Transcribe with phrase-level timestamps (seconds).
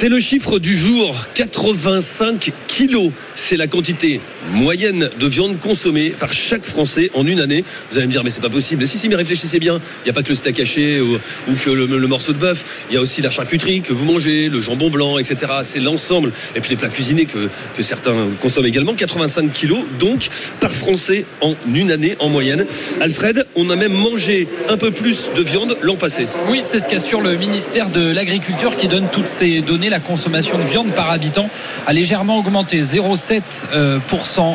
[0.00, 3.10] C'est le chiffre du jour, 85 kilos.
[3.34, 4.22] C'est la quantité
[4.54, 7.62] moyenne de viande consommée par chaque Français en une année.
[7.90, 8.86] Vous allez me dire, mais c'est pas possible.
[8.86, 9.78] Si, si, mais réfléchissez bien.
[9.98, 12.86] Il n'y a pas que le steak haché ou, ou que le, morceau de bœuf.
[12.88, 15.52] Il y a aussi la charcuterie que vous mangez, le jambon blanc, etc.
[15.64, 16.32] C'est l'ensemble.
[16.56, 17.50] Et puis les plats cuisinés que
[17.82, 18.94] certains consomment également.
[18.94, 20.28] 85 kilos, donc,
[20.60, 22.64] par Français en une année en moyenne.
[23.02, 26.26] Alfred, on a même mangé un peu plus de viande l'an passé.
[26.48, 29.89] Oui, c'est ce qu'assure le ministère de l'Agriculture qui donne toutes ces données.
[29.90, 31.50] La consommation de viande par habitant
[31.84, 33.42] a légèrement augmenté, 0,7%
[33.74, 33.98] euh,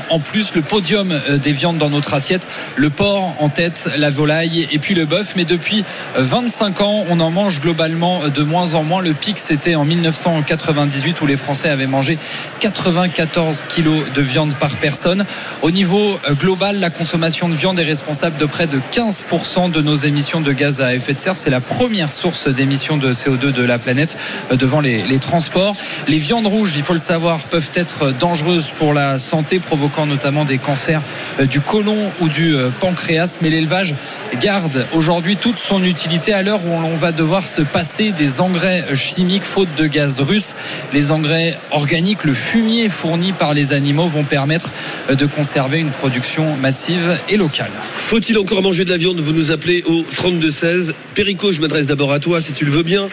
[0.09, 0.55] en plus.
[0.55, 4.79] Le podium euh, des viandes dans notre assiette, le porc en tête, la volaille et
[4.79, 5.34] puis le bœuf.
[5.35, 5.84] Mais depuis
[6.16, 9.02] 25 ans, on en mange globalement de moins en moins.
[9.02, 12.17] Le pic, c'était en 1998 où les Français avaient mangé
[12.62, 15.26] 94 kilos de viande par personne.
[15.63, 19.81] Au niveau euh, global, la consommation de viande est responsable de près de 15% de
[19.81, 21.35] nos émissions de gaz à effet de serre.
[21.35, 24.18] C'est la première source d'émissions de CO2 de la planète
[24.52, 25.76] devant les, les transports.
[26.07, 30.45] Les viandes rouges, il faut le savoir, peuvent être dangereuses pour la santé, provoquant notamment
[30.45, 31.01] des cancers
[31.40, 33.40] euh, du côlon ou du euh, pancréas.
[33.41, 33.96] Mais l'élevage
[34.40, 38.85] garde aujourd'hui toute son utilité à l'heure où on va devoir se passer des engrais
[38.96, 40.55] chimiques faute de gaz russe.
[40.93, 44.70] Les engrais organiques, le fumier fourni par les animaux vont permettre
[45.09, 47.71] euh, de conserver une production massive et locale.
[47.81, 49.20] Faut-il encore manger de la viande?
[49.20, 50.93] Vous nous appelez au 32-16.
[51.15, 53.09] Perico, je m'adresse d'abord à toi, si tu le veux bien.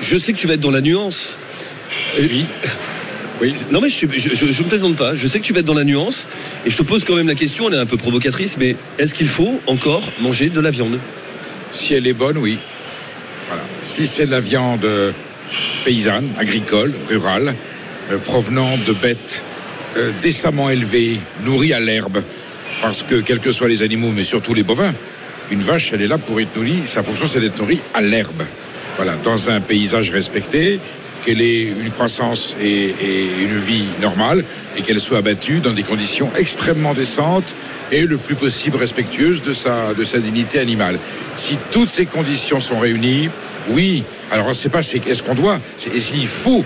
[0.00, 1.38] Je sais que tu vas être dans la nuance.
[2.18, 2.46] Oui.
[3.40, 3.54] Oui.
[3.70, 5.14] Non mais je ne me plaisante pas.
[5.14, 6.28] Je sais que tu vas être dans la nuance
[6.64, 7.68] et je te pose quand même la question.
[7.68, 10.98] Elle est un peu provocatrice, mais est-ce qu'il faut encore manger de la viande?
[11.72, 12.58] Si elle est bonne, oui.
[13.48, 13.64] Voilà.
[13.80, 15.10] Si c'est de la viande euh,
[15.84, 17.54] paysanne, agricole, rurale,
[18.10, 19.42] euh, provenant de bêtes
[19.96, 22.22] euh, décemment élevées, nourries à l'herbe,
[22.80, 24.94] parce que quels que soient les animaux, mais surtout les bovins,
[25.50, 26.82] une vache, elle est là pour être nourrie.
[26.84, 28.42] Sa fonction, c'est d'être nourrie à l'herbe.
[28.96, 30.78] Voilà, dans un paysage respecté,
[31.24, 34.44] qu'elle ait une croissance et, et, une vie normale
[34.76, 37.54] et qu'elle soit abattue dans des conditions extrêmement décentes
[37.92, 40.98] et le plus possible respectueuses de sa, de sa dignité animale.
[41.36, 43.30] Si toutes ces conditions sont réunies,
[43.70, 44.04] oui.
[44.30, 46.64] Alors, c'est pas c'est est-ce qu'on doit, c'est est-ce qu'il faut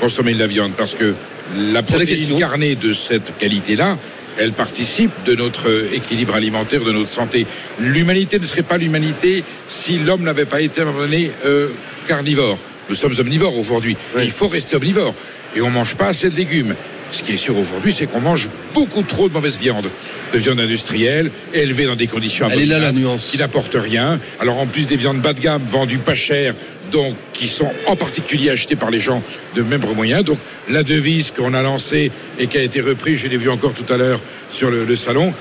[0.00, 0.72] consommer de la viande?
[0.76, 1.14] Parce que
[1.56, 3.98] la protéine carnée de cette qualité-là,
[4.38, 7.46] elle participe de notre équilibre alimentaire, de notre santé.
[7.80, 11.68] L'humanité ne serait pas l'humanité si l'homme n'avait pas été à un moment donné euh,
[12.06, 12.58] carnivore.
[12.90, 13.96] Nous sommes omnivores aujourd'hui.
[14.16, 14.22] Oui.
[14.24, 15.14] Il faut rester omnivore.
[15.54, 16.74] Et on ne mange pas assez de légumes.
[17.12, 19.88] Ce qui est sûr aujourd'hui, c'est qu'on mange beaucoup trop de mauvaise viande,
[20.32, 23.28] de viande industrielle, élevée dans des conditions Elle est là la nuance.
[23.30, 24.20] qui n'apportent rien.
[24.40, 26.54] Alors en plus des viandes bas de gamme vendues pas cher,
[26.92, 29.22] donc qui sont en particulier achetées par les gens
[29.56, 30.24] de membres moyens.
[30.24, 33.72] Donc la devise qu'on a lancée et qui a été reprise, je l'ai vu encore
[33.72, 34.20] tout à l'heure
[34.50, 35.32] sur le, le salon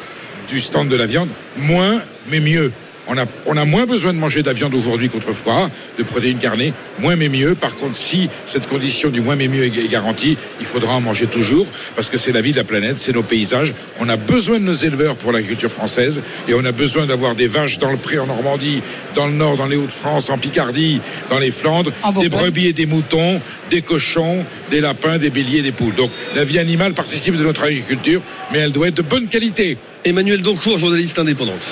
[0.50, 2.72] du stand de la viande, moins mais mieux.
[3.12, 6.38] On a, on a, moins besoin de manger de la viande aujourd'hui qu'autrefois, de protéines
[6.38, 7.56] carnées, moins mais mieux.
[7.56, 11.26] Par contre, si cette condition du moins mais mieux est garantie, il faudra en manger
[11.26, 11.66] toujours,
[11.96, 13.74] parce que c'est la vie de la planète, c'est nos paysages.
[14.00, 17.48] On a besoin de nos éleveurs pour l'agriculture française, et on a besoin d'avoir des
[17.48, 18.84] vaches dans le pré en Normandie,
[19.16, 22.86] dans le Nord, dans les Hauts-de-France, en Picardie, dans les Flandres, des brebis et des
[22.86, 25.96] moutons, des cochons, des lapins, des béliers, des poules.
[25.96, 28.22] Donc la vie animale participe de notre agriculture,
[28.52, 29.78] mais elle doit être de bonne qualité.
[30.06, 31.66] Emmanuel Doncourt, journaliste indépendante.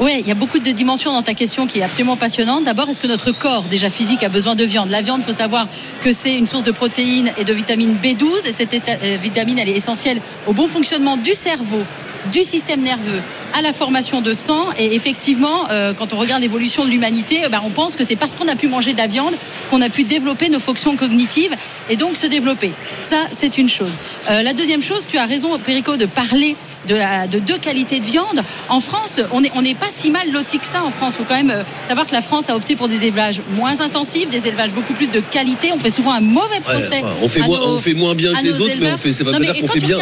[0.00, 2.64] Oui, il y a beaucoup de dimensions dans ta question qui est absolument passionnante.
[2.64, 4.90] D'abord, est-ce que notre corps, déjà physique, a besoin de viande?
[4.90, 5.66] La viande, il faut savoir
[6.02, 8.46] que c'est une source de protéines et de vitamine B12.
[8.46, 11.82] Et cette euh, vitamine, elle est essentielle au bon fonctionnement du cerveau,
[12.30, 13.22] du système nerveux
[13.54, 14.68] à la formation de sang.
[14.78, 18.34] Et effectivement, euh, quand on regarde l'évolution de l'humanité, bah, on pense que c'est parce
[18.34, 19.34] qu'on a pu manger de la viande
[19.70, 21.54] qu'on a pu développer nos fonctions cognitives
[21.88, 22.72] et donc se développer.
[23.00, 23.92] Ça, c'est une chose.
[24.30, 26.56] Euh, la deuxième chose, tu as raison, Perico, de parler
[26.88, 28.42] de, la, de deux qualités de viande.
[28.68, 31.14] En France, on n'est on est pas si mal loti que ça en France.
[31.14, 33.80] Il faut quand même euh, savoir que la France a opté pour des élevages moins
[33.80, 35.70] intensifs, des élevages beaucoup plus de qualité.
[35.72, 37.02] On fait souvent un mauvais procès.
[37.02, 38.88] Ouais, on, fait moins, nos, on fait moins bien que les autres, éleveurs.
[38.88, 39.96] mais on fait, c'est pas dire qu'on fait bien.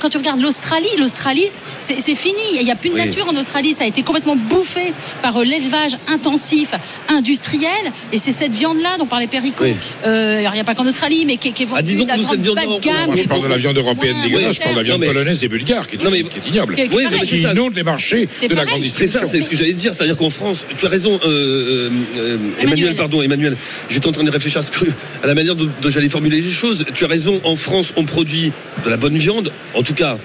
[0.00, 1.50] Quand tu regardes l'Australie, l'Australie,
[1.80, 2.40] c'est fini.
[2.54, 3.06] Il n'y a plus de oui.
[3.06, 3.74] nature en Australie.
[3.74, 4.92] Ça a été complètement bouffé
[5.22, 6.70] par l'élevage intensif
[7.08, 7.70] industriel.
[8.12, 9.64] Et c'est cette viande-là dont parlait Perico.
[9.64, 9.80] Il n'y oui.
[10.06, 12.54] euh, a pas qu'en Australie, mais qui, qui est vendue ah, disons de la viande
[12.54, 13.06] bas de gamme.
[13.06, 14.56] Moi, je parle de la viande européenne dégueulasse.
[14.56, 16.74] Je parle de la viande polonaise et bulgare qui est, non, mais, qui est ignoble.
[16.74, 19.56] Qui, oui, mais qui inonde les marchés de la grande C'est ça, c'est ce que
[19.56, 19.94] j'allais dire.
[19.94, 23.56] C'est-à-dire qu'en France, tu as raison, euh, euh, Emmanuel, Emmanuel, pardon, Emmanuel.
[23.88, 24.86] J'étais en train de réfléchir à, ce que,
[25.22, 26.84] à la manière dont, dont j'allais formuler les choses.
[26.94, 28.52] Tu as raison, en France, on produit
[28.84, 29.52] de la bonne viande.
[29.74, 30.18] En tout cas,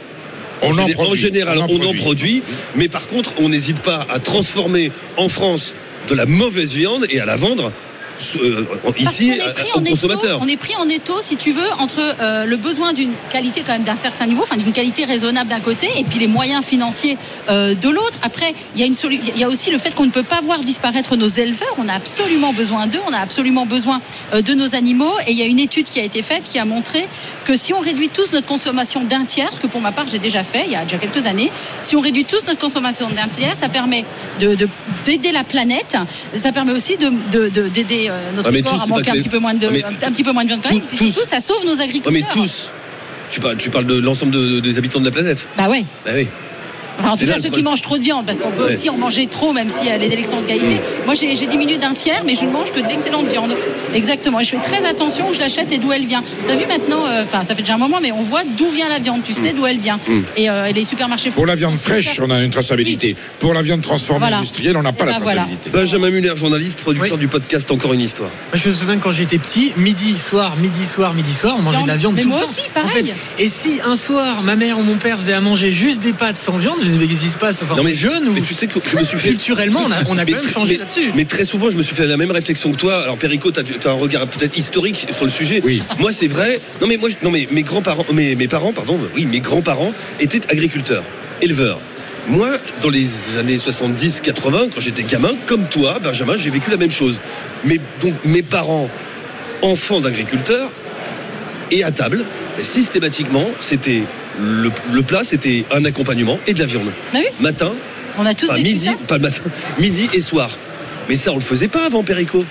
[0.61, 1.87] on en, général, on en on produit.
[1.89, 2.43] en produit.
[2.75, 5.75] Mais par contre, on n'hésite pas à transformer en France
[6.07, 7.71] de la mauvaise viande et à la vendre
[8.43, 8.65] euh,
[8.97, 9.31] ici
[9.75, 10.39] aux étau, consommateurs.
[10.41, 13.73] on est pris en étau, si tu veux, entre euh, le besoin d'une qualité quand
[13.73, 17.17] même d'un certain niveau, enfin d'une qualité raisonnable d'un côté, et puis les moyens financiers
[17.49, 18.19] euh, de l'autre.
[18.23, 20.23] Après, il y a une solu- il y a aussi le fait qu'on ne peut
[20.23, 21.75] pas voir disparaître nos éleveurs.
[21.77, 24.01] On a absolument besoin d'eux, on a absolument besoin
[24.33, 25.13] de nos animaux.
[25.27, 27.07] Et il y a une étude qui a été faite qui a montré
[27.45, 30.43] que si on réduit tous notre consommation d'un tiers, que pour ma part j'ai déjà
[30.43, 31.51] fait il y a déjà quelques années,
[31.83, 34.05] si on réduit tous notre consommation d'un tiers, ça permet
[34.39, 34.69] de- de-
[35.05, 35.97] d'aider la planète.
[36.33, 39.13] Ça permet aussi de- de- de- d'aider notre Ah, mais corps pas manquer que un
[39.13, 40.71] les- petit peu moins de, Ah, mais un, un petit peu moins de viande quand
[40.73, 40.81] même.
[40.81, 42.11] tous- surtout, ça sauve nos agriculteurs.
[42.13, 42.71] mais tous.
[43.29, 45.47] Tu parles, tu parles de l'ensemble de- des habitants de la planète.
[45.57, 45.85] Bah ouais.
[46.05, 46.27] Bah oui.
[46.99, 48.65] Enfin, en C'est tout là cas, ceux qui mangent trop de viande, parce qu'on peut
[48.65, 48.73] Ouais.
[48.73, 50.75] aussi en manger trop, même si elle est d'excellente qualité.
[50.75, 51.05] Mm.
[51.05, 53.51] Moi, j'ai diminué d'un tiers, mais je ne mange que de l'excellente viande.
[53.93, 54.39] Exactement.
[54.39, 56.23] Et je fais très attention où je l'achète et d'où elle vient.
[56.47, 58.69] Tu as vu maintenant, euh, enfin, ça fait déjà un moment, mais on voit d'où
[58.69, 59.21] vient la viande.
[59.23, 59.35] Tu Mm.
[59.35, 59.99] sais d'où elle vient.
[60.37, 61.31] Et, euh, et les supermarchés.
[61.31, 63.15] Pour la viande fraîche, on a une traçabilité.
[63.39, 64.37] Pour la viande transformée Voilà.
[64.37, 65.41] industrielle, on n'a pas Eh la ben voilà.
[65.41, 65.69] traçabilité.
[65.71, 67.19] Benjamin Muller, journaliste, producteur Oui.
[67.19, 68.29] du podcast Encore une histoire.
[68.29, 71.83] Moi, je me souviens quand j'étais petit, midi, soir, midi, soir, midi, soir, on mangeait
[71.83, 72.51] de la viande Mais tout moi le temps.
[72.51, 73.05] aussi, En pareil.
[73.37, 76.13] fait, et si un soir, ma mère ou mon père faisait à manger juste des
[76.13, 77.63] pâtes sans viande, je disais, mais qu'est-ce qui se passe?
[77.63, 79.29] Enfin, Non, mais- jeune ou Mais tu sais que je me suis fait.
[79.29, 81.11] culturellement, on a, on a quand Mais même changé là-dessus.
[81.15, 83.01] Mais très souvent, je me suis fait la même réflexion que toi.
[83.03, 85.61] Alors, Perico, tu as, un regard peut-être historique sur le sujet.
[85.63, 85.81] Oui.
[85.99, 86.59] Moi, c'est vrai.
[86.81, 89.93] Non, mais moi, je- non, mais mes grands-parents, mes, mes parents, pardon, oui, mes grands-parents
[90.19, 91.03] étaient agriculteurs,
[91.41, 91.79] éleveurs.
[92.27, 96.91] Moi, dans les années 70-80, quand j'étais gamin, comme toi, Benjamin, j'ai vécu la même
[96.91, 97.19] chose.
[97.65, 98.89] Mais donc, mes parents,
[99.63, 100.69] enfants d'agriculteurs,
[101.71, 102.25] et à table,
[102.61, 104.03] systématiquement, c'était
[104.39, 106.91] le, le plat, c'était un accompagnement et de la viande.
[107.13, 107.73] Oui, Matin,
[108.17, 108.93] on a tous pas midi, ça.
[109.07, 109.41] pas le matin,
[109.79, 110.49] midi et soir.
[111.09, 112.43] Mais ça, on le faisait pas avant Perico.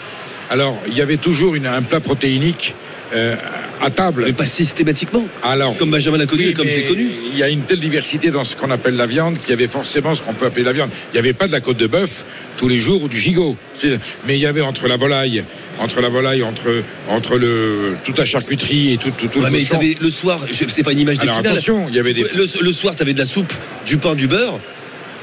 [0.50, 2.74] Alors, il y avait toujours une- un plat protéinique
[3.14, 3.36] euh,
[3.80, 4.24] à table.
[4.26, 5.24] Mais pas systématiquement.
[5.42, 7.08] Alors, Comme Benjamin l'a connu oui, et comme je l'ai connu.
[7.32, 9.68] Il y a une telle diversité dans ce qu'on appelle la viande qu'il y avait
[9.68, 10.90] forcément ce qu'on peut appeler la viande.
[11.10, 12.24] Il n'y avait pas de la côte de bœuf
[12.56, 13.56] tous les jours ou du gigot.
[14.26, 15.44] Mais il y avait entre la volaille,
[15.78, 19.78] entre la volaille, entre, entre le, toute la charcuterie et tout, tout, tout Ouais, le
[19.78, 22.24] mais le soir, je- c'est pas une image Alors attention, il y avait des.
[22.34, 23.52] Le, le soir, tu avais de la soupe,
[23.86, 24.58] du pain, du beurre.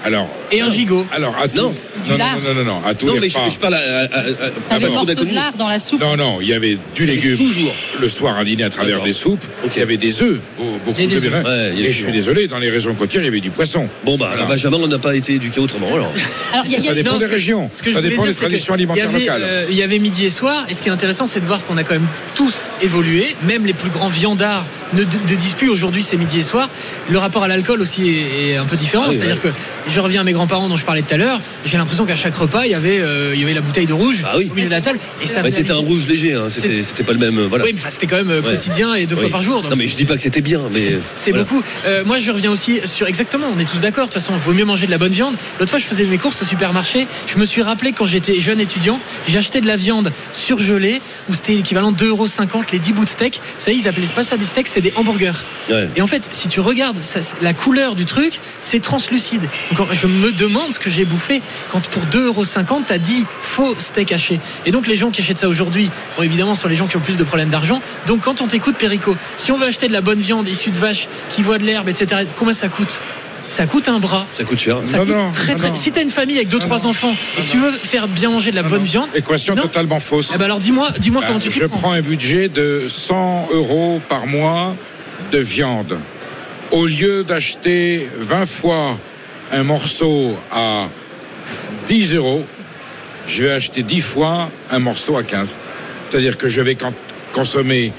[0.03, 1.05] Alors, Et un gigot.
[1.11, 1.61] alors à tout.
[1.61, 1.75] Non.
[2.05, 3.49] Du non, non, non, non, non, à tous Non, les mais je, repas.
[3.49, 3.77] je parle à.
[3.79, 4.21] à, à- à- T'avais
[4.69, 5.99] parce le qu'on a morceau de lard dans la soupe.
[5.99, 7.37] Non, non, il y avait du légume.
[7.37, 7.73] Toujours.
[7.99, 9.43] Le soir à dîner à travers des soupes.
[9.65, 9.71] Ok.
[9.75, 10.39] Il y avait des œufs.
[10.57, 11.33] beau- Beaucoup de des bien.
[11.39, 11.43] œufs.
[11.45, 13.89] Ouais, Et des je suis désolé, dans les régions côtières, il y avait du poisson.
[14.05, 14.33] Bon, bah, Voilà.
[14.35, 15.87] alors, Benjamin, on n'a pas été éduqué autrement.
[15.87, 16.11] Alors.
[16.53, 17.69] Alors, il y a- il y a- Ça dépend Non, des régions.
[17.73, 19.41] Ce que Ça dépend dire, des traditions il y alimentaires avait, locales.
[19.43, 21.65] euh, il y avait midi et soir, et ce qui est intéressant, c'est de voir
[21.65, 23.35] qu'on a quand même tous évolué.
[23.43, 26.69] Même les plus grands viandards ne, ne disent plus aujourd'hui c'est midi et soir.
[27.09, 29.05] Le rapport à l'alcool aussi est, est un peu différent.
[29.07, 29.49] Ah C'est-à-dire que
[29.89, 31.41] je reviens à mes grands-parents dont je parlais tout à l'heure.
[31.65, 33.93] J'ai l'impression qu'à chaque repas, il y avait, euh, il y avait la bouteille de
[33.93, 34.47] rouge Ah oui.
[34.51, 34.99] au milieu de la table.
[35.21, 36.47] Et ça c'était un rouge léger, hein.
[36.49, 37.37] c'était pas le même.
[37.39, 37.65] euh, Voilà.
[37.65, 38.51] Oui, mais enfin, c'était quand même euh, Ouais.
[38.53, 39.21] quotidien et deux Oui.
[39.21, 39.61] fois par jour.
[39.61, 40.97] donc Non, mais je dis pas que c'était bien, mais.
[41.15, 41.43] c'est voilà.
[41.45, 41.61] beaucoup.
[41.85, 43.47] Euh, moi, je reviens aussi sur exactement.
[43.55, 44.07] On est tous d'accord.
[44.07, 45.35] De toute façon, il vaut mieux manger de la bonne viande.
[45.59, 47.07] L'autre fois, je faisais mes courses au supermarché.
[47.25, 51.33] Je me suis rappelé quand j'étais jeune étudiant, j'ai acheté de la viande surgelée où
[51.33, 53.35] c'était l'équivalent de 2,50€ les 10 bouts de steak.
[53.43, 55.31] Vous savez, ils appelaient pas ça des steaks, c'est des hamburgers.
[55.69, 55.89] Ouais.
[55.95, 59.43] Et en fait, si tu regardes ça, la couleur du truc, c'est translucide.
[59.75, 61.41] Donc, je me demande ce que j'ai bouffé
[61.71, 64.39] quand pour 2,50€, t'as 10 faux steaks hachés.
[64.65, 67.01] Et donc, les gens qui achètent ça aujourd'hui, bon, évidemment, sont les gens qui ont
[67.01, 67.81] plus de problèmes d'argent.
[68.05, 70.77] Donc, quand on t'écoute, Perico, si on veut acheter de la bonne viande issue de
[70.77, 72.99] vaches qui voient de l'herbe, etc., combien ça coûte?
[73.49, 74.27] Ça coûte un bras.
[74.33, 74.79] Ça coûte cher.
[74.83, 75.69] Ça Non, coûte non, très, très...
[75.69, 75.75] non.
[75.75, 78.51] Si t'as une famille avec deux, trois enfants et que tu veux faire bien manger
[78.51, 79.61] de la bonne viande, Équation Non.
[79.61, 80.31] totalement fausse.
[80.35, 81.77] eh ben alors dis-moi, dis-moi Ben, comment tu je prends.
[81.77, 84.75] prends un budget de 100 euros par mois
[85.31, 85.97] de viande.
[86.71, 88.99] Au lieu d'acheter 20 fois
[89.51, 90.87] un morceau à
[91.85, 92.45] 10 euros,
[93.27, 95.55] je vais acheter 10 fois un morceau à 15.
[96.09, 96.77] C'est-à-dire que je vais
[97.33, 97.93] consommer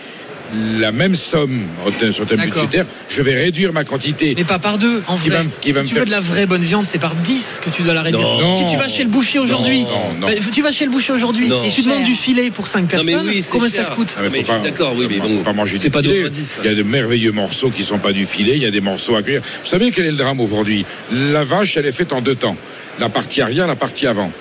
[0.80, 1.62] la même somme
[2.10, 4.34] sur thème budgétaire, je vais réduire ma quantité.
[4.36, 5.38] Mais pas par deux, en Qui vrai.
[5.38, 6.98] va me- qui va si me tu faire- veux de la vraie bonne viande, c'est
[6.98, 8.22] par 10 que tu dois la réduire.
[8.26, 8.58] Non.
[8.66, 9.88] Si tu vas chez le boucher aujourd'hui, Non,
[10.20, 10.26] non.
[10.26, 11.62] bah, tu vas chez le boucher aujourd'hui, Non.
[11.68, 13.84] tu demandes du filet pour 5 Non, personnes, mais oui, c'est combien cher.
[13.86, 15.52] ça te coûte Ah, mais Mais faut je suis d'accord, oui, mais faut bon, pas
[15.52, 16.22] manger c'est pas filet.
[16.22, 16.64] 2,10, quoi.
[16.64, 18.52] Il y a de merveilleux morceaux qui sont pas du filet.
[18.56, 19.42] Il y a des morceaux à cuire.
[19.42, 20.84] Vous savez quel est le drame aujourd'hui?
[21.12, 22.56] La vache, elle est faite en deux temps.
[22.98, 24.32] La partie arrière, la partie avant.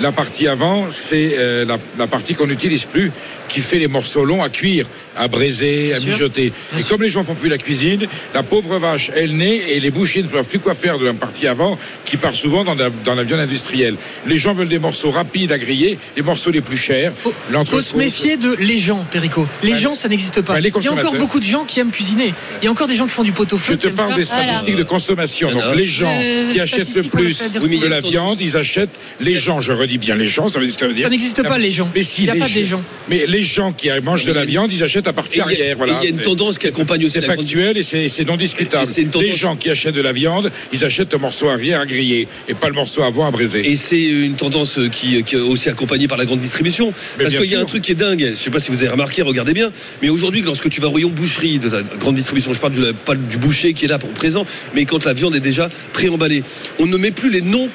[0.00, 3.12] La partie avant, c'est euh, la, la partie qu'on n'utilise plus,
[3.48, 4.86] qui fait les morceaux longs à cuire,
[5.16, 6.10] à braiser, à sûr.
[6.10, 6.52] mijoter.
[6.72, 6.90] Bien et sûr.
[6.90, 10.24] comme les gens font plus la cuisine, la pauvre vache, elle naît et les bouchers
[10.24, 13.14] ne savent plus quoi faire de la partie avant, qui part souvent dans la, dans
[13.14, 13.94] la viande industrielle.
[14.26, 17.12] Les gens veulent des morceaux rapides à griller, les morceaux les plus chers.
[17.14, 17.32] Faut,
[17.64, 19.46] faut se méfier de les gens, Perico.
[19.62, 20.54] Les Bah, gens, ça n'existe pas.
[20.54, 22.34] bah, les Il y a encore beaucoup de gens qui aiment cuisiner.
[22.60, 23.74] Il y a encore des gens qui font du pot-au-feu.
[23.80, 25.52] Je te parle des statistiques de consommation.
[25.52, 27.40] Donc les gens Euh, qui achètent le plus.
[27.62, 28.90] Oui, de la viande, de- ils achètent.
[29.20, 30.76] Les gens, je redis bien les gens, ça veut dire.
[30.78, 31.90] Ça, veut dire- Ça n'existe pas, les gens.
[31.94, 32.82] Mais si, Il n'y a les pas des gens.
[33.08, 35.76] Mais les gens qui mangent de la viande, ils achètent à partir arrière.
[35.76, 36.00] Voilà.
[36.02, 38.88] il y a une tendance qui accompagne aussi C'est factuel et c'est c'est non discutable.
[39.20, 42.54] Les gens qui achètent de la viande, ils achètent le morceau arrière à griller et
[42.54, 43.70] pas le morceau avant à braiser.
[43.70, 46.92] Et c'est une tendance qui, qui est aussi accompagnée par la grande distribution.
[47.18, 48.30] Mais Parce qu'il y a un truc qui est dingue.
[48.30, 49.70] Je sais pas si vous avez remarqué, regardez bien.
[50.02, 53.14] Mais aujourd'hui, lorsque tu vas au rayon boucherie de la grande distribution, je parle pas
[53.14, 56.42] du boucher qui est là pour présent, mais quand la viande est déjà préemballée,
[56.78, 57.68] on ne met plus les noms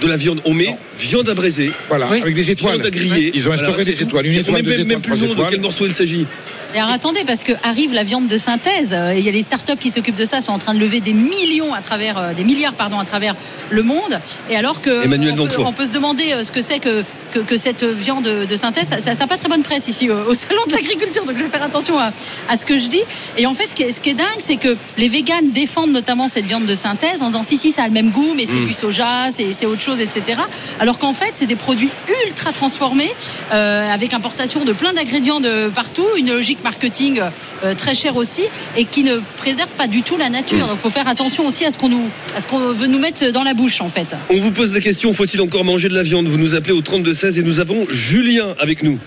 [0.00, 0.40] de la viande.
[0.44, 2.20] On met viande à braiser, Voilà, Oui.
[2.22, 2.74] avec des étoiles.
[2.80, 3.30] viande à griller.
[3.34, 4.26] Ils ont instauré Voilà, des étoiles.
[4.26, 4.88] Une Et on étoile, met deux même, étoiles,
[5.18, 6.26] même plus nom de quel morceau il s'agit.
[6.74, 9.42] Et alors attendez, parce que arrive la viande de synthèse, euh, il y a les
[9.42, 12.32] startups qui s'occupent de ça, sont en train de lever des millions à travers, euh,
[12.32, 13.34] des milliards pardon, à travers
[13.70, 14.20] le monde.
[14.48, 17.04] Et alors que Emmanuel on, peut, on peut se demander euh, ce que c'est que,
[17.32, 20.62] que, que cette viande de synthèse, ça n'a pas très bonne presse ici au salon
[20.68, 22.12] de l'agriculture, donc je vais faire attention à,
[22.48, 23.02] à ce que je dis.
[23.36, 25.92] Et en fait, ce qui est, ce qui est dingue, c'est que les véganes défendent
[25.92, 28.46] notamment cette viande de synthèse en disant si si ça a le même goût, mais
[28.46, 28.66] c'est Mm.
[28.66, 30.40] du soja, c'est c'est autre chose, etc.
[30.78, 31.90] Alors qu'en fait, c'est des produits
[32.26, 33.10] ultra transformés
[33.52, 37.20] euh, avec importation de plein d'ingrédients de partout, une logique marketing
[37.64, 38.42] euh, très chère aussi
[38.76, 40.58] et qui ne préserve pas du tout la nature.
[40.58, 42.98] Donc, il faut faire attention aussi à ce qu'on nous, à ce qu'on veut nous
[42.98, 44.14] mettre dans la bouche, en fait.
[44.30, 46.26] On vous pose la question, faut-il encore manger de la viande?
[46.26, 48.98] Vous nous appelez au 32-16 et nous avons Julien avec nous.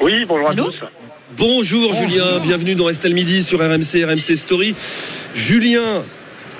[0.00, 0.74] Oui, bonjour Allô à tous.
[1.36, 4.74] Bonjour, Julien, bienvenue dans Estelle Midi sur RMC, RMC Story.
[5.34, 6.02] Julien,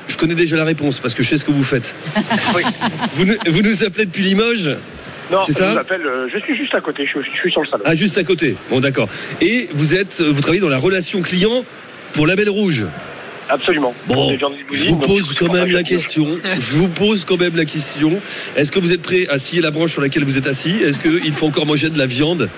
[0.08, 1.94] je connais déjà la réponse parce que je sais ce que vous faites.
[2.54, 2.62] Oui.
[3.14, 4.70] Vous, nous- vous nous appelez depuis Limoges?
[5.30, 7.60] Non, C'est je ça appelle, euh, je suis juste à côté, je, je suis sur
[7.62, 7.82] le salon.
[7.86, 8.56] Ah, juste à côté.
[8.70, 9.08] Bon, d'accord.
[9.40, 11.64] Et vous êtes, vous travaillez dans la relation client
[12.14, 12.84] pour Label Rouge.
[13.48, 13.94] Absolument.
[14.08, 14.38] On Bon,
[14.70, 16.38] je vous pose quand même la je- question.
[16.54, 18.12] Je vous pose quand même la question.
[18.56, 20.76] Est-ce que vous êtes prêt à scier la branche sur laquelle vous êtes assis?
[20.84, 22.48] Est-ce qu'il faut encore manger de la viande?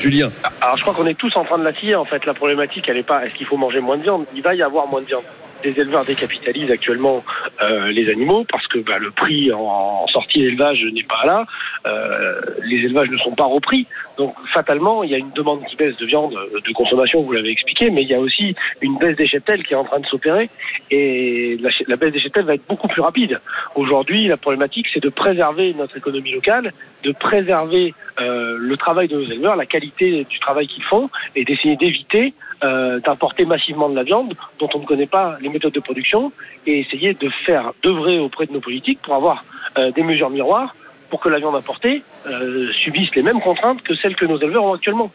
[0.00, 2.24] Julien Alors je crois qu'on est tous en train de la tirer en fait.
[2.26, 4.24] La problématique, elle est pas est-ce qu'il faut manger moins de viande?
[4.34, 5.24] Il va y avoir moins de viande.
[5.64, 7.47] Les éleveurs décapitalisent actuellement euh,
[7.90, 11.46] les animaux parce que bah, le prix en, sortie d'élevage n'est pas là.
[11.86, 13.86] Euh, les élevages ne sont pas repris.
[14.16, 17.32] Donc fatalement, il y a une demande qui baisse de viande euh, de consommation, vous
[17.32, 20.00] l'avez expliqué, mais il y a aussi une baisse des cheptels qui est en train
[20.00, 20.50] de s'opérer
[20.90, 23.40] et la baisse des cheptels va être beaucoup plus rapide.
[23.74, 26.72] Aujourd'hui, la problématique, c'est de préserver notre économie locale,
[27.04, 31.44] de préserver euh, le travail de nos éleveurs, la qualité du travail qu'ils font et
[31.44, 32.34] d'essayer d'éviter
[32.64, 36.32] euh, d'importer massivement de la viande dont on ne connaît pas les méthodes de production
[36.66, 39.44] et essayer de faire d'œuvrer auprès de nos politiques pour avoir
[39.78, 40.76] euh, des mesures miroirs
[41.08, 44.64] pour que la viande importée euh, subisse les mêmes contraintes que celles que nos éleveurs
[44.64, 45.10] ont actuellement.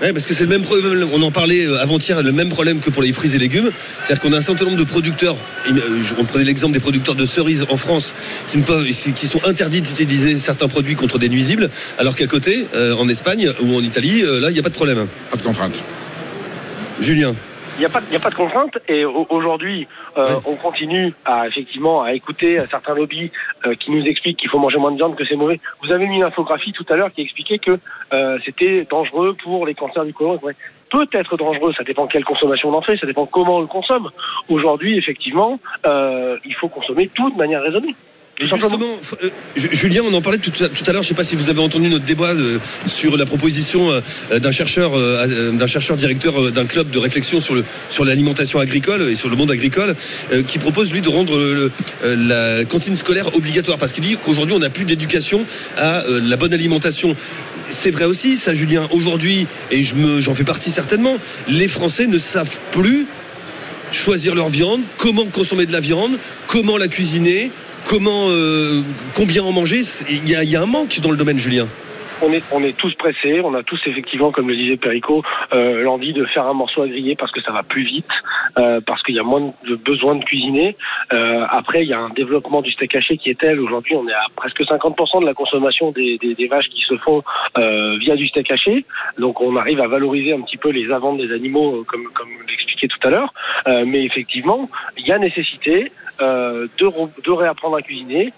[0.00, 1.08] Ouais, parce que c'est le même problème.
[1.12, 3.70] On en parlait euh, avant-hier, le même problème que pour les fruits et légumes.
[3.72, 5.36] C'est-à-dire qu'on a un certain nombre de producteurs.
[6.18, 8.14] On prenait l'exemple des producteurs de cerises en France
[8.46, 12.66] qui, ne peuvent, qui sont interdits d'utiliser certains produits contre des nuisibles, alors qu'à côté,
[12.74, 15.06] en Espagne ou en Italie, là, il n'y a pas de problème.
[15.30, 15.82] Pas de contrainte.
[17.00, 17.34] Julien.
[17.76, 20.54] Il n'y a pas, il y a pas de contrainte et au- aujourd'hui, euh, on
[20.54, 23.32] continue à effectivement à écouter certains lobbies
[23.66, 25.60] euh, qui nous expliquent qu'il faut manger moins de viande, que c'est mauvais.
[25.82, 27.78] Vous avez mis une infographie tout à l'heure qui expliquait que
[28.12, 30.38] euh, c'était dangereux pour les cancers du côlon.
[30.42, 30.54] Ouais.
[30.90, 33.66] Peut être dangereux, ça dépend quelle consommation on en fait, ça dépend comment on le
[33.66, 34.10] consomme.
[34.48, 37.96] Aujourd'hui, effectivement, euh, il faut consommer tout de manière raisonnée.
[38.40, 41.02] Justement, euh, Ju- Julien, on en parlait tout à, tout à l'heure.
[41.02, 44.38] Je ne sais pas si vous avez entendu notre débat euh, sur la proposition euh,
[44.40, 49.02] d'un chercheur, euh, d'un chercheur directeur d'un club de réflexion sur le sur l'alimentation agricole
[49.08, 49.94] et sur le monde agricole,
[50.48, 51.70] qui propose lui de rendre le-
[52.04, 55.44] la cantine scolaire obligatoire parce qu'il dit qu'aujourd'hui on n'a plus d'éducation
[55.76, 57.14] à la bonne alimentation.
[57.70, 58.88] C'est vrai aussi, ça, Julien.
[58.90, 61.16] Aujourd'hui, et je me, j'en fais partie certainement,
[61.48, 63.06] les Français ne savent plus
[63.90, 66.12] choisir leur viande, comment consommer de la viande,
[66.48, 67.50] comment la cuisiner,
[67.86, 68.82] comment, euh,
[69.14, 69.80] combien en manger.
[70.08, 71.66] Il y, y a un manque dans le domaine, Julien.
[72.22, 75.22] on est, on est tous pressés, on a tous effectivement, comme le disait Perico,
[75.52, 78.06] euh, l'envie de faire un morceau à griller parce que ça va plus vite,
[78.58, 80.76] euh, parce qu'il y a moins de besoin de cuisiner.
[81.12, 83.60] Euh, après, il y a un développement du steak haché qui est tel.
[83.60, 86.96] Aujourd'hui, on est à presque 50% de la consommation des, des, des vaches qui se
[86.96, 87.22] font
[87.58, 88.84] euh, via du steak haché.
[89.18, 92.30] Donc, on arrive à valoriser un petit peu les avances des animaux, euh, comme, comme
[92.48, 93.34] l'expliquait tout à l'heure.
[93.66, 98.32] Euh, mais effectivement, il y a nécessité euh, de, re- de réapprendre à cuisiner,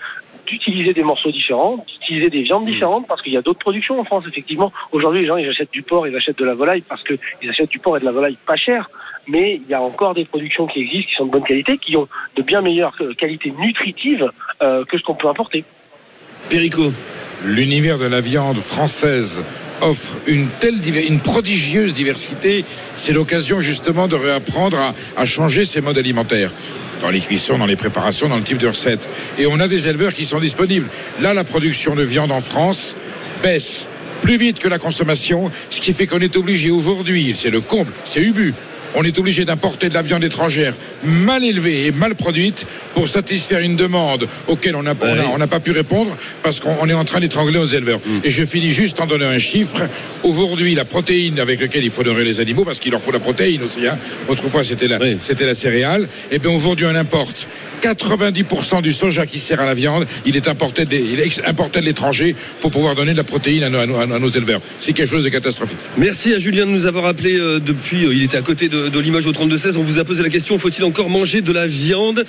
[0.47, 4.05] d'utiliser des morceaux différents, d'utiliser des viandes différentes, parce qu'il y a d'autres productions en
[4.05, 4.73] France, effectivement.
[4.93, 7.71] Aujourd'hui, les gens, ils achètent du porc, ils achètent de la volaille, parce qu'ils achètent
[7.71, 8.89] du porc et de la volaille pas cher.
[9.29, 11.97] Mais il y a encore des productions qui existent, qui sont de bonne qualité, qui
[11.97, 12.07] ont
[12.37, 14.31] de bien meilleures euh, qualités nutritives
[14.63, 15.65] euh, que ce qu'on peut importer.
[16.49, 16.93] Perico.
[17.45, 19.45] L'univers de la viande française
[19.83, 22.65] offre une telle une prodigieuse diversité,
[22.95, 26.51] c'est l'occasion justement de réapprendre à, à changer ses modes alimentaires
[27.01, 29.09] dans les cuissons, dans les préparations, dans le type de recette.
[29.39, 30.89] Et on a des éleveurs qui sont disponibles.
[31.21, 32.97] Là, la production de viande en France
[33.43, 33.89] baisse
[34.21, 37.93] plus vite que la consommation, ce qui fait qu'on est obligé aujourd'hui, c'est le comble,
[38.05, 38.55] c'est Ubu,
[38.95, 40.75] on est obligé d'importer de la viande étrangère
[41.05, 46.17] mal élevée et mal produite pour satisfaire une demande auquel on n'a pas pu répondre
[46.43, 48.01] parce qu'on est en train d'étrangler nos éleveurs.
[48.25, 49.77] Et je finis juste en donnant un chiffre.
[50.23, 53.19] Aujourd'hui, la protéine avec laquelle il faut nourrir les animaux, parce qu'il leur faut la
[53.21, 53.87] protéine aussi.
[53.87, 53.99] Hein.
[54.29, 55.17] Autrefois, c'était la, Oui.
[55.21, 56.09] c'était la céréale.
[56.31, 57.47] Et bien aujourd'hui, on importe
[57.83, 60.07] 90% du soja qui sert à la viande.
[60.25, 63.65] Il est importé, des- il est importé de l'étranger pour pouvoir donner de la protéine
[63.65, 64.61] à nos, à nos- à nos éleveurs.
[64.79, 65.77] C'est quelque chose de catastrophique.
[65.97, 68.05] Merci à Julien de nous avoir appelé euh, depuis.
[68.07, 69.77] euh, il était à côté de, de Limoges au 32-16.
[69.79, 72.25] On vous a posé la question faut-il encore manger de la viande?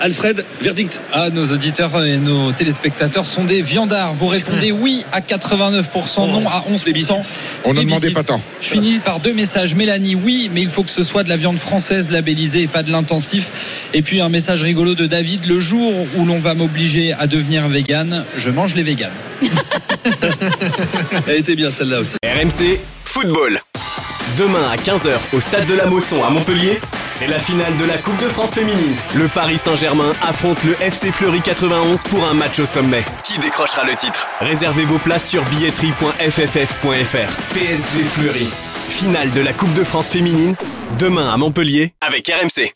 [0.00, 4.14] Alfred, verdict Ah, nos auditeurs et nos téléspectateurs sont des viandards.
[4.14, 7.20] Vous répondez oui à 89%, non à 11%.
[7.64, 8.14] On demandait visites.
[8.14, 8.40] pas tant.
[8.60, 9.74] Je finis par deux messages.
[9.74, 12.82] Mélanie, oui, mais il faut que ce soit de la viande française labellisée et pas
[12.82, 13.50] de l'intensif.
[13.94, 15.46] Et puis un message rigolo de David.
[15.46, 19.10] Le jour où l'on va m'obliger à devenir vegan, je mange les véganes.
[21.26, 22.16] Elle était bien celle-là aussi.
[22.24, 23.60] RMC Football.
[24.42, 26.80] Demain à 15h au stade de la Mosson à Montpellier,
[27.12, 28.96] c'est la finale de la Coupe de France féminine.
[29.14, 33.04] Le Paris Saint-Germain affronte le FC Fleury 91 pour un match au sommet.
[33.22, 34.26] Qui décrochera le titre?
[34.40, 37.54] Réservez vos places sur billetterie.fff.fr.
[37.54, 38.48] PSG Fleury.
[38.88, 40.56] Finale de la Coupe de France féminine,
[40.98, 42.72] demain à Montpellier avec RMC.